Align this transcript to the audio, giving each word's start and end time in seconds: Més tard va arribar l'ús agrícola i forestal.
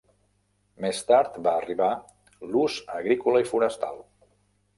Més 0.85 1.01
tard 1.11 1.37
va 1.47 1.53
arribar 1.61 1.89
l'ús 2.55 2.79
agrícola 2.97 3.45
i 3.45 3.49
forestal. 3.53 4.03